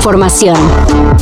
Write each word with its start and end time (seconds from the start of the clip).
información. 0.00 0.56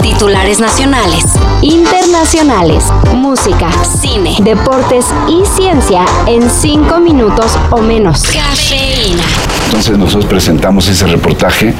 Titulares 0.00 0.60
nacionales, 0.60 1.24
internacionales, 1.62 2.84
música, 3.12 3.68
cine, 4.00 4.36
deportes 4.40 5.06
y 5.26 5.44
ciencia 5.44 6.04
en 6.28 6.48
cinco 6.48 7.00
minutos 7.00 7.58
o 7.72 7.78
menos. 7.78 8.22
Cafeína. 8.22 9.24
Entonces 9.66 9.98
nosotros 9.98 10.26
presentamos 10.26 10.86
ese 10.86 11.08
reportaje 11.08 11.74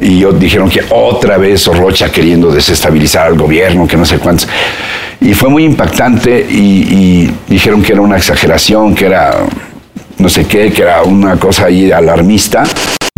y 0.00 0.20
yo 0.20 0.32
dijeron 0.32 0.70
que 0.70 0.80
otra 0.88 1.36
vez 1.36 1.66
Rocha 1.66 2.10
queriendo 2.10 2.50
desestabilizar 2.50 3.26
al 3.26 3.36
gobierno, 3.36 3.86
que 3.86 3.98
no 3.98 4.06
sé 4.06 4.16
cuántos. 4.16 4.48
Y 5.20 5.34
fue 5.34 5.50
muy 5.50 5.64
impactante 5.64 6.46
y, 6.50 6.56
y 6.56 7.34
dijeron 7.48 7.82
que 7.82 7.92
era 7.92 8.00
una 8.00 8.16
exageración, 8.16 8.94
que 8.94 9.04
era 9.04 9.40
no 10.16 10.30
sé 10.30 10.46
qué, 10.46 10.72
que 10.72 10.80
era 10.80 11.02
una 11.02 11.36
cosa 11.36 11.66
ahí 11.66 11.92
alarmista. 11.92 12.62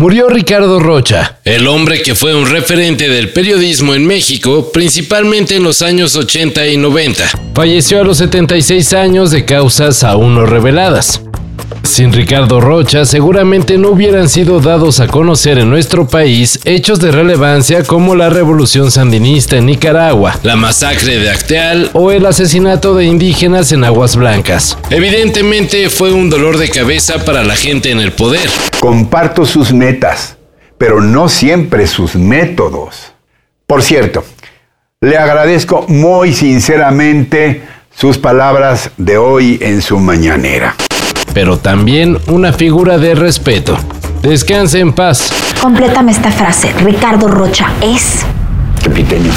Murió 0.00 0.30
Ricardo 0.30 0.80
Rocha, 0.80 1.36
el 1.44 1.68
hombre 1.68 2.00
que 2.00 2.14
fue 2.14 2.34
un 2.34 2.48
referente 2.48 3.10
del 3.10 3.34
periodismo 3.34 3.94
en 3.94 4.06
México, 4.06 4.72
principalmente 4.72 5.56
en 5.56 5.62
los 5.62 5.82
años 5.82 6.16
80 6.16 6.68
y 6.68 6.78
90. 6.78 7.24
Falleció 7.54 8.00
a 8.00 8.04
los 8.04 8.16
76 8.16 8.94
años 8.94 9.30
de 9.30 9.44
causas 9.44 10.02
aún 10.02 10.36
no 10.36 10.46
reveladas. 10.46 11.20
Sin 11.82 12.12
Ricardo 12.12 12.60
Rocha, 12.60 13.04
seguramente 13.04 13.76
no 13.76 13.90
hubieran 13.90 14.28
sido 14.28 14.60
dados 14.60 15.00
a 15.00 15.06
conocer 15.06 15.58
en 15.58 15.70
nuestro 15.70 16.06
país 16.06 16.60
hechos 16.64 17.00
de 17.00 17.10
relevancia 17.10 17.82
como 17.84 18.14
la 18.14 18.30
revolución 18.30 18.90
sandinista 18.90 19.56
en 19.56 19.66
Nicaragua, 19.66 20.38
la 20.42 20.56
masacre 20.56 21.18
de 21.18 21.30
Acteal 21.30 21.90
o 21.92 22.12
el 22.12 22.26
asesinato 22.26 22.94
de 22.94 23.06
indígenas 23.06 23.72
en 23.72 23.84
Aguas 23.84 24.16
Blancas. 24.16 24.78
Evidentemente 24.90 25.90
fue 25.90 26.12
un 26.12 26.30
dolor 26.30 26.58
de 26.58 26.70
cabeza 26.70 27.24
para 27.24 27.42
la 27.42 27.56
gente 27.56 27.90
en 27.90 28.00
el 28.00 28.12
poder. 28.12 28.48
Comparto 28.78 29.44
sus 29.44 29.72
metas, 29.72 30.36
pero 30.78 31.00
no 31.00 31.28
siempre 31.28 31.86
sus 31.86 32.14
métodos. 32.14 33.12
Por 33.66 33.82
cierto, 33.82 34.24
le 35.00 35.18
agradezco 35.18 35.86
muy 35.88 36.34
sinceramente 36.34 37.62
sus 37.94 38.16
palabras 38.16 38.90
de 38.96 39.16
hoy 39.16 39.58
en 39.60 39.82
su 39.82 39.98
mañanera 39.98 40.76
pero 41.34 41.58
también 41.58 42.18
una 42.26 42.52
figura 42.52 42.98
de 42.98 43.14
respeto. 43.14 43.76
Descanse 44.22 44.80
en 44.80 44.92
paz. 44.92 45.30
Complétame 45.60 46.12
esta 46.12 46.30
frase. 46.30 46.72
Ricardo 46.84 47.28
Rocha 47.28 47.72
es... 47.82 48.24
Capiteño. 48.82 49.30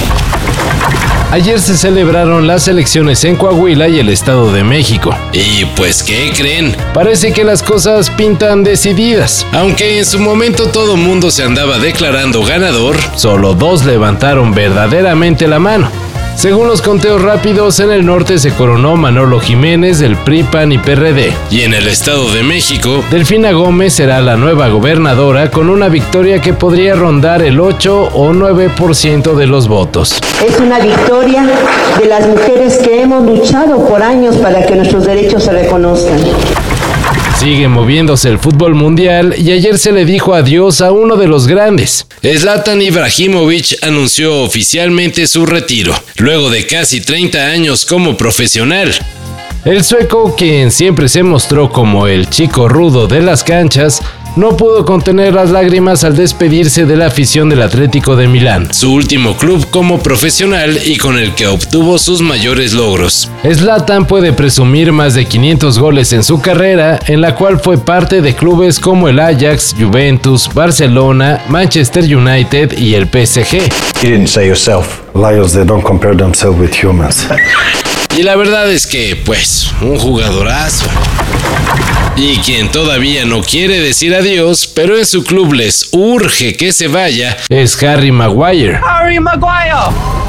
Ayer 1.33 1.59
se 1.59 1.75
celebraron 1.75 2.45
las 2.45 2.67
elecciones 2.67 3.23
en 3.23 3.35
Coahuila 3.35 3.87
y 3.87 3.97
el 3.97 4.09
Estado 4.09 4.53
de 4.53 4.63
México. 4.63 5.15
Y 5.33 5.65
pues, 5.75 6.03
¿qué 6.03 6.31
creen? 6.37 6.75
Parece 6.93 7.33
que 7.33 7.43
las 7.43 7.63
cosas 7.63 8.11
pintan 8.11 8.63
decididas. 8.63 9.43
Aunque 9.51 9.97
en 9.97 10.05
su 10.05 10.19
momento 10.19 10.67
todo 10.67 10.95
mundo 10.95 11.31
se 11.31 11.41
andaba 11.41 11.79
declarando 11.79 12.43
ganador, 12.43 12.95
solo 13.15 13.55
dos 13.55 13.83
levantaron 13.83 14.53
verdaderamente 14.53 15.47
la 15.47 15.57
mano. 15.57 15.89
Según 16.35 16.67
los 16.67 16.81
conteos 16.81 17.21
rápidos, 17.21 17.79
en 17.79 17.91
el 17.91 18.05
norte 18.05 18.39
se 18.39 18.51
coronó 18.51 18.95
Manolo 18.95 19.39
Jiménez 19.39 19.99
del 19.99 20.17
PRI, 20.17 20.43
PAN 20.43 20.71
y 20.71 20.77
PRD. 20.77 21.31
Y 21.49 21.61
en 21.61 21.73
el 21.73 21.87
Estado 21.87 22.31
de 22.33 22.43
México, 22.43 23.03
Delfina 23.11 23.51
Gómez 23.51 23.93
será 23.93 24.19
la 24.21 24.35
nueva 24.35 24.67
gobernadora 24.69 25.51
con 25.51 25.69
una 25.69 25.89
victoria 25.89 26.41
que 26.41 26.53
podría 26.53 26.95
rondar 26.95 27.41
el 27.43 27.59
8 27.59 28.09
o 28.13 28.33
9% 28.33 29.35
de 29.35 29.47
los 29.47 29.67
votos. 29.67 30.19
Es 30.45 30.59
una 30.59 30.79
victoria 30.79 31.45
de 31.99 32.05
las 32.07 32.27
mujeres 32.27 32.77
que 32.79 33.01
hemos 33.01 33.23
luchado 33.23 33.87
por 33.87 34.01
años 34.01 34.35
para 34.37 34.65
que 34.65 34.75
nuestros 34.75 35.05
derechos 35.05 35.43
se 35.43 35.51
reconozcan. 35.51 36.19
Sigue 37.43 37.67
moviéndose 37.67 38.29
el 38.29 38.39
fútbol 38.39 38.73
mundial 38.73 39.35
y 39.37 39.51
ayer 39.51 39.77
se 39.77 39.91
le 39.91 40.05
dijo 40.05 40.33
adiós 40.33 40.79
a 40.79 40.93
uno 40.93 41.17
de 41.17 41.27
los 41.27 41.45
grandes. 41.45 42.07
Zlatan 42.23 42.81
Ibrahimovic 42.81 43.83
anunció 43.83 44.43
oficialmente 44.43 45.27
su 45.27 45.45
retiro, 45.45 45.93
luego 46.15 46.49
de 46.49 46.65
casi 46.65 47.01
30 47.01 47.47
años 47.47 47.85
como 47.85 48.15
profesional. 48.15 48.95
El 49.65 49.83
sueco, 49.83 50.33
quien 50.37 50.71
siempre 50.71 51.09
se 51.09 51.21
mostró 51.21 51.69
como 51.69 52.07
el 52.07 52.29
chico 52.29 52.69
rudo 52.69 53.07
de 53.07 53.21
las 53.21 53.43
canchas, 53.43 54.01
no 54.35 54.57
pudo 54.57 54.85
contener 54.85 55.33
las 55.33 55.49
lágrimas 55.49 56.03
al 56.03 56.15
despedirse 56.15 56.85
de 56.85 56.95
la 56.95 57.07
afición 57.07 57.49
del 57.49 57.61
Atlético 57.61 58.15
de 58.15 58.27
Milán, 58.27 58.73
su 58.73 58.91
último 58.93 59.37
club 59.37 59.69
como 59.69 59.99
profesional 59.99 60.79
y 60.83 60.97
con 60.97 61.17
el 61.17 61.35
que 61.35 61.47
obtuvo 61.47 61.97
sus 61.99 62.21
mayores 62.21 62.73
logros. 62.73 63.29
Zlatan 63.43 64.05
puede 64.05 64.33
presumir 64.33 64.91
más 64.91 65.13
de 65.13 65.25
500 65.25 65.79
goles 65.79 66.13
en 66.13 66.23
su 66.23 66.41
carrera, 66.41 66.99
en 67.07 67.21
la 67.21 67.35
cual 67.35 67.59
fue 67.59 67.77
parte 67.77 68.21
de 68.21 68.35
clubes 68.35 68.79
como 68.79 69.07
el 69.07 69.19
Ajax, 69.19 69.75
Juventus, 69.79 70.49
Barcelona, 70.53 71.41
Manchester 71.47 72.03
United 72.03 72.77
y 72.77 72.95
el 72.95 73.07
PSG. 73.07 73.69
Y 78.17 78.23
la 78.23 78.35
verdad 78.35 78.71
es 78.71 78.85
que, 78.85 79.15
pues, 79.25 79.71
un 79.81 79.97
jugadorazo. 79.97 80.85
Y 82.15 82.37
quien 82.37 82.69
todavía 82.71 83.25
no 83.25 83.41
quiere 83.41 83.79
decir 83.79 84.13
adiós, 84.13 84.67
pero 84.67 84.97
en 84.97 85.05
su 85.05 85.23
club 85.23 85.53
les 85.53 85.89
urge 85.91 86.55
que 86.55 86.71
se 86.71 86.87
vaya, 86.87 87.37
es 87.49 87.81
Harry 87.81 88.11
Maguire. 88.11 88.79
Harry 88.83 89.19
Maguire. 89.19 90.22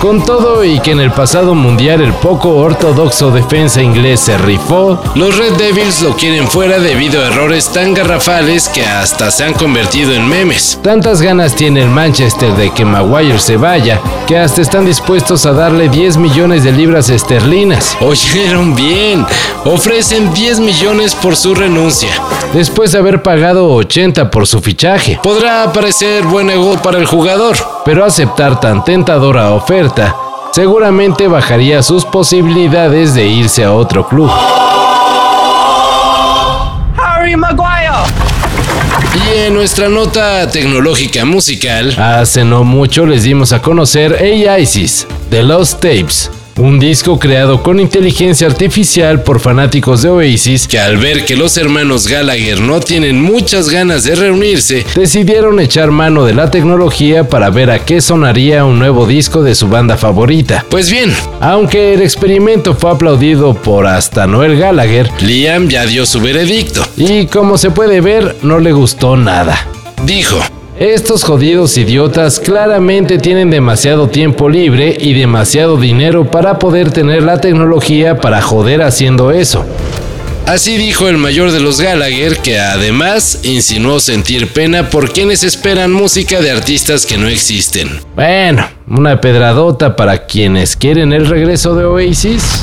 Con 0.00 0.24
todo 0.24 0.64
y 0.64 0.78
que 0.78 0.92
en 0.92 1.00
el 1.00 1.10
pasado 1.10 1.56
mundial 1.56 2.00
el 2.00 2.12
poco 2.12 2.50
ortodoxo 2.50 3.32
defensa 3.32 3.82
inglés 3.82 4.20
se 4.20 4.38
rifó, 4.38 5.02
los 5.16 5.36
Red 5.36 5.54
Devils 5.54 6.02
lo 6.02 6.14
quieren 6.14 6.46
fuera 6.46 6.78
debido 6.78 7.20
a 7.20 7.26
errores 7.26 7.68
tan 7.70 7.94
garrafales 7.94 8.68
que 8.68 8.86
hasta 8.86 9.32
se 9.32 9.42
han 9.42 9.54
convertido 9.54 10.14
en 10.14 10.28
memes. 10.28 10.78
Tantas 10.84 11.20
ganas 11.20 11.56
tiene 11.56 11.82
el 11.82 11.90
Manchester 11.90 12.52
de 12.52 12.70
que 12.70 12.84
Maguire 12.84 13.40
se 13.40 13.56
vaya, 13.56 14.00
que 14.28 14.38
hasta 14.38 14.62
están 14.62 14.86
dispuestos 14.86 15.46
a 15.46 15.52
darle 15.52 15.88
10 15.88 16.16
millones 16.18 16.62
de 16.62 16.70
libras 16.70 17.10
esterlinas. 17.10 17.96
Oyeron 18.00 18.76
bien, 18.76 19.26
ofrecen 19.64 20.32
10 20.32 20.60
millones 20.60 21.16
por 21.16 21.34
su 21.34 21.56
renuncia, 21.56 22.10
después 22.54 22.92
de 22.92 22.98
haber 22.98 23.24
pagado 23.24 23.68
80 23.74 24.30
por 24.30 24.46
su 24.46 24.60
fichaje. 24.60 25.18
Podrá 25.24 25.72
parecer 25.72 26.22
buen 26.22 26.46
negocio 26.46 26.80
para 26.82 26.98
el 26.98 27.06
jugador, 27.06 27.56
pero 27.88 28.04
aceptar 28.04 28.60
tan 28.60 28.84
tentadora 28.84 29.52
oferta 29.52 30.14
seguramente 30.52 31.26
bajaría 31.26 31.82
sus 31.82 32.04
posibilidades 32.04 33.14
de 33.14 33.26
irse 33.26 33.64
a 33.64 33.72
otro 33.72 34.06
club. 34.06 34.30
Harry 36.98 37.34
Maguire. 37.34 37.88
Y 39.14 39.46
en 39.46 39.54
nuestra 39.54 39.88
nota 39.88 40.50
tecnológica 40.50 41.24
musical, 41.24 41.98
hace 41.98 42.44
no 42.44 42.62
mucho 42.62 43.06
les 43.06 43.22
dimos 43.22 43.54
a 43.54 43.62
conocer 43.62 44.22
AISIS, 44.22 45.06
The 45.30 45.42
Lost 45.42 45.80
Tapes, 45.80 46.30
un 46.58 46.78
disco 46.78 47.18
creado 47.18 47.62
con 47.62 47.80
inteligencia 47.80 48.46
artificial 48.46 49.22
por 49.22 49.40
fanáticos 49.40 50.02
de 50.02 50.08
Oasis 50.08 50.66
que 50.66 50.78
al 50.78 50.96
ver 50.96 51.24
que 51.24 51.36
los 51.36 51.56
hermanos 51.56 52.08
Gallagher 52.08 52.60
no 52.60 52.80
tienen 52.80 53.20
muchas 53.22 53.68
ganas 53.68 54.04
de 54.04 54.16
reunirse, 54.16 54.84
decidieron 54.94 55.60
echar 55.60 55.90
mano 55.90 56.24
de 56.24 56.34
la 56.34 56.50
tecnología 56.50 57.28
para 57.28 57.50
ver 57.50 57.70
a 57.70 57.84
qué 57.84 58.00
sonaría 58.00 58.64
un 58.64 58.78
nuevo 58.78 59.06
disco 59.06 59.42
de 59.42 59.54
su 59.54 59.68
banda 59.68 59.96
favorita. 59.96 60.64
Pues 60.68 60.90
bien, 60.90 61.14
aunque 61.40 61.94
el 61.94 62.02
experimento 62.02 62.74
fue 62.74 62.90
aplaudido 62.90 63.54
por 63.54 63.86
hasta 63.86 64.26
Noel 64.26 64.58
Gallagher, 64.58 65.10
Liam 65.20 65.68
ya 65.68 65.86
dio 65.86 66.06
su 66.06 66.20
veredicto 66.20 66.84
y 66.96 67.26
como 67.26 67.56
se 67.56 67.70
puede 67.70 68.00
ver 68.00 68.36
no 68.42 68.58
le 68.58 68.72
gustó 68.72 69.16
nada. 69.16 69.56
Dijo, 70.04 70.38
estos 70.78 71.24
jodidos 71.24 71.76
idiotas 71.76 72.38
claramente 72.38 73.18
tienen 73.18 73.50
demasiado 73.50 74.08
tiempo 74.08 74.48
libre 74.48 74.96
y 75.00 75.12
demasiado 75.12 75.76
dinero 75.76 76.30
para 76.30 76.60
poder 76.60 76.92
tener 76.92 77.24
la 77.24 77.40
tecnología 77.40 78.18
para 78.18 78.40
joder 78.40 78.82
haciendo 78.82 79.32
eso. 79.32 79.66
Así 80.46 80.76
dijo 80.76 81.08
el 81.08 81.18
mayor 81.18 81.50
de 81.50 81.60
los 81.60 81.80
Gallagher, 81.80 82.38
que 82.38 82.60
además 82.60 83.40
insinuó 83.42 83.98
sentir 84.00 84.52
pena 84.52 84.88
por 84.88 85.12
quienes 85.12 85.42
esperan 85.42 85.92
música 85.92 86.40
de 86.40 86.50
artistas 86.50 87.04
que 87.04 87.18
no 87.18 87.26
existen. 87.28 88.00
Bueno, 88.14 88.66
una 88.86 89.20
pedradota 89.20 89.96
para 89.96 90.26
quienes 90.26 90.76
quieren 90.76 91.12
el 91.12 91.26
regreso 91.26 91.74
de 91.74 91.84
Oasis. 91.84 92.62